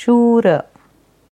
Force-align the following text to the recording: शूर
शूर 0.00 0.46